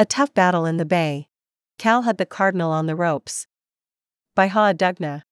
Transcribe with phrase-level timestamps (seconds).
[0.00, 1.26] A tough battle in the Bay.
[1.76, 3.48] Cal had the Cardinal on the ropes.
[4.36, 5.22] By Ha Dugna.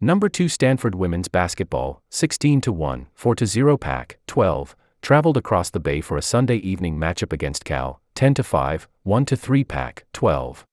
[0.00, 5.70] Number 2 Stanford women's basketball, 16 to 1, 4 to 0 Pac, 12, traveled across
[5.70, 9.62] the bay for a Sunday evening matchup against Cal, 10 to 5, 1 to 3
[9.62, 10.66] Pac, 12.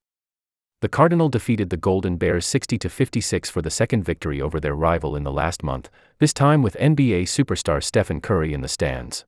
[0.81, 4.73] The Cardinal defeated the Golden Bears 60 to 56 for the second victory over their
[4.73, 9.23] rival in the last month, this time with NBA superstar Stephen Curry in the stands.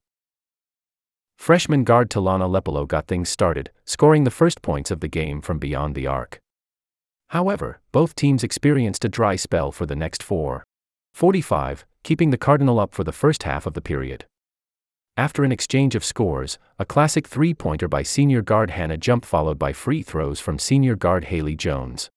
[1.37, 5.59] Freshman guard Talana Lepolo got things started, scoring the first points of the game from
[5.59, 6.39] beyond the arc.
[7.29, 10.63] However, both teams experienced a dry spell for the next four.
[11.13, 14.25] 45, keeping the Cardinal up for the first half of the period.
[15.17, 19.57] After an exchange of scores, a classic three pointer by senior guard Hannah Jump followed
[19.57, 22.09] by free throws from senior guard Haley Jones.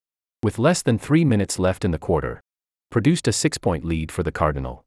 [0.43, 2.41] With less than three minutes left in the quarter,
[2.91, 4.85] produced a six point lead for the Cardinal.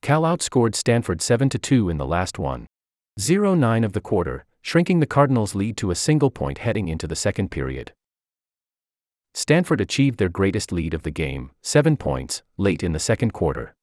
[0.00, 2.66] Cal outscored Stanford 7 2 in the last one.
[3.18, 7.08] 0 9 of the quarter, shrinking the Cardinals' lead to a single point heading into
[7.08, 7.92] the second period.
[9.34, 13.74] Stanford achieved their greatest lead of the game, 7 points, late in the second quarter.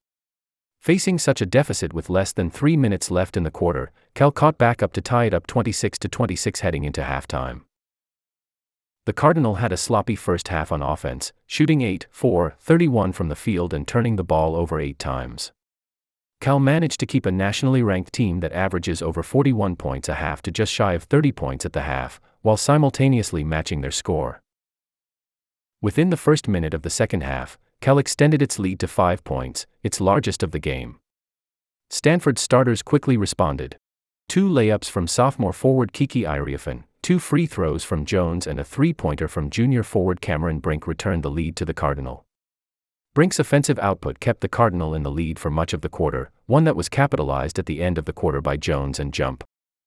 [0.79, 4.57] Facing such a deficit with less than 3 minutes left in the quarter, Cal caught
[4.57, 7.63] back up to tie it up 26 to 26 heading into halftime.
[9.05, 13.35] The Cardinal had a sloppy first half on offense, shooting 8 4 31 from the
[13.35, 15.51] field and turning the ball over 8 times.
[16.45, 20.43] Cal managed to keep a nationally ranked team that averages over 41 points a half
[20.43, 24.43] to just shy of 30 points at the half, while simultaneously matching their score.
[25.81, 29.65] Within the first minute of the second half, Cal extended its lead to five points,
[29.81, 30.99] its largest of the game.
[31.89, 33.77] Stanford's starters quickly responded.
[34.29, 38.93] Two layups from sophomore forward Kiki Iriafen, two free throws from Jones, and a three
[38.93, 42.24] pointer from junior forward Cameron Brink returned the lead to the Cardinal.
[43.15, 46.65] Brink's offensive output kept the Cardinal in the lead for much of the quarter, one
[46.65, 49.41] that was capitalized at the end of the quarter by Jones and Jump.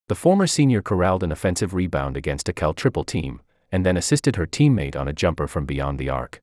[0.08, 4.36] The former senior corralled an offensive rebound against a Cal triple team, and then assisted
[4.36, 6.40] her teammate on a jumper from beyond the arc.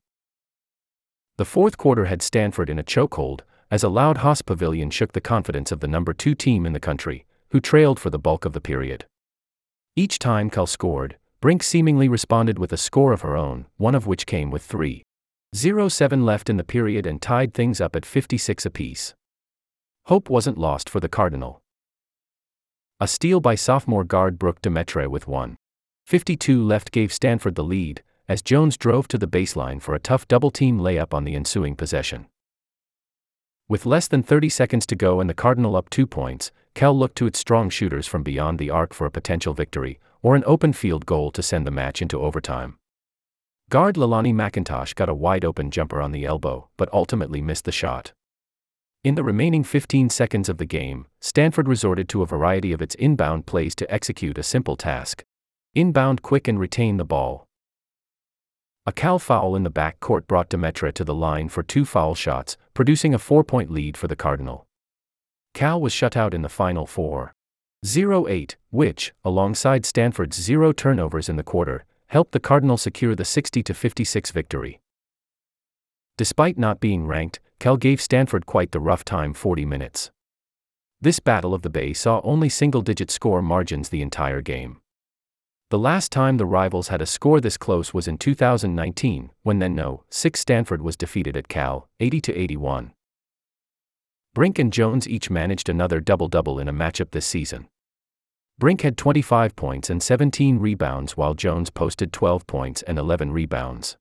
[1.38, 3.40] The fourth quarter had Stanford in a chokehold,
[3.72, 6.80] as a loud Haas pavilion shook the confidence of the number two team in the
[6.80, 9.06] country, who trailed for the bulk of the period.
[9.96, 14.06] Each time Cal scored, Brink seemingly responded with a score of her own, one of
[14.06, 15.02] which came with three.
[15.54, 19.14] 0-7 left in the period and tied things up at 56 apiece.
[20.06, 21.62] Hope wasn't lost for the Cardinal.
[23.00, 25.58] A steal by sophomore guard Brooke Demetre with 1.
[26.06, 30.28] 52 left gave Stanford the lead, as Jones drove to the baseline for a tough
[30.28, 32.28] double team layup on the ensuing possession.
[33.68, 37.18] With less than 30 seconds to go and the Cardinal up two points, Cal looked
[37.18, 40.74] to its strong shooters from beyond the arc for a potential victory, or an open
[40.74, 42.78] field goal to send the match into overtime.
[43.70, 47.72] Guard Leilani McIntosh got a wide open jumper on the elbow, but ultimately missed the
[47.72, 48.14] shot.
[49.04, 52.94] In the remaining 15 seconds of the game, Stanford resorted to a variety of its
[52.96, 55.24] inbound plays to execute a simple task
[55.74, 57.48] inbound quick and retain the ball.
[58.86, 62.16] A Cal foul in the back court brought Demetre to the line for two foul
[62.16, 64.68] shots, producing a four point lead for the Cardinal.
[65.54, 67.34] Cal was shut out in the final four.
[67.86, 71.84] 0 8, which, alongside Stanford's zero turnovers in the quarter,
[72.16, 74.80] helped the Cardinal secure the 60 56 victory.
[76.16, 80.12] Despite not being ranked, Cal gave Stanford quite the rough time 40 minutes.
[81.02, 84.78] This Battle of the Bay saw only single digit score margins the entire game.
[85.72, 89.76] The last time the rivals had a score this close was in 2019, when then
[89.76, 92.94] no 6 Stanford was defeated at Cal, 80 81.
[94.34, 97.68] Brink and Jones each managed another double double in a matchup this season.
[98.58, 103.98] Brink had 25 points and 17 rebounds while Jones posted 12 points and 11 rebounds.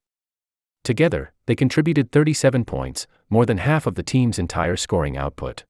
[0.84, 5.64] Together, they contributed 37 points, more than half of the team's entire scoring output.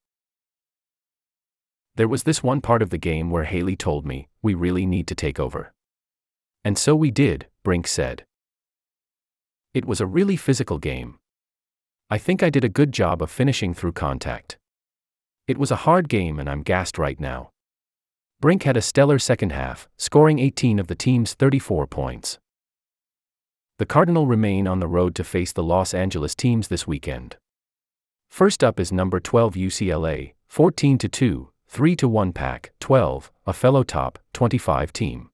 [1.95, 5.07] There was this one part of the game where Haley told me, we really need
[5.07, 5.73] to take over.
[6.63, 8.25] And so we did, Brink said.
[9.73, 11.19] It was a really physical game.
[12.11, 14.59] I think I did a good job of finishing through contact.
[15.49, 17.54] It was a hard game and I'm gassed right now.
[18.45, 22.39] Brink had a stellar second half, scoring 18 of the team's 34 points.
[23.79, 27.39] The Cardinal remain on the road to face the Los Angeles teams this weekend.
[28.29, 33.55] First up is number 12 UCLA, 14 to 2, 3 to 1 Pac, 12, a
[33.55, 35.31] fellow top 25 team.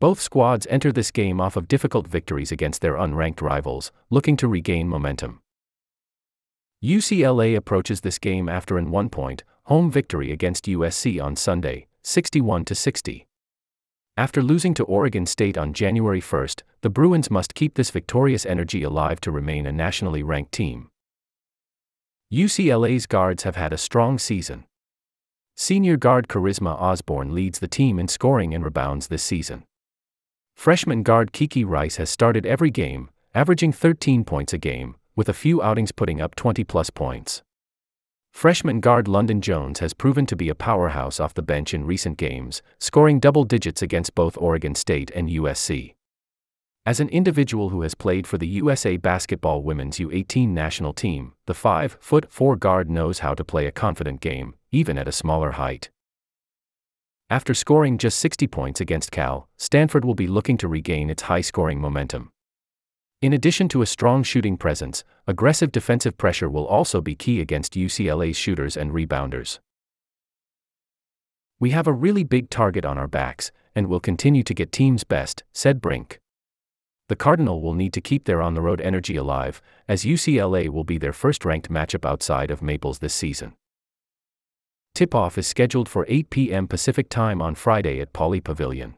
[0.00, 4.48] Both squads enter this game off of difficult victories against their unranked rivals, looking to
[4.48, 5.42] regain momentum.
[6.82, 12.66] UCLA approaches this game after an one point, home victory against USC on Sunday, 61
[12.66, 13.26] 60.
[14.18, 16.48] After losing to Oregon State on January 1,
[16.82, 20.90] the Bruins must keep this victorious energy alive to remain a nationally ranked team.
[22.30, 24.66] UCLA's guards have had a strong season.
[25.56, 29.64] Senior guard Charisma Osborne leads the team in scoring and rebounds this season.
[30.54, 35.32] Freshman guard Kiki Rice has started every game, averaging 13 points a game, with a
[35.32, 37.42] few outings putting up 20 plus points.
[38.34, 42.18] Freshman guard London Jones has proven to be a powerhouse off the bench in recent
[42.18, 45.94] games, scoring double digits against both Oregon State and USC.
[46.84, 51.54] As an individual who has played for the USA Basketball Women's U18 national team, the
[51.54, 55.52] 5 foot 4 guard knows how to play a confident game, even at a smaller
[55.52, 55.90] height.
[57.30, 61.40] After scoring just 60 points against Cal, Stanford will be looking to regain its high
[61.40, 62.32] scoring momentum.
[63.24, 67.72] In addition to a strong shooting presence, aggressive defensive pressure will also be key against
[67.72, 69.60] UCLA's shooters and rebounders.
[71.58, 75.04] We have a really big target on our backs, and will continue to get teams
[75.04, 76.20] best, said Brink
[77.08, 80.84] the Cardinal will need to keep their on the road energy alive, as UCLA will
[80.84, 83.54] be their first ranked matchup outside of Maples this season.
[84.94, 86.68] Tip off is scheduled for 8 p.m.
[86.68, 88.96] Pacific Time on Friday at Pauley Pavilion.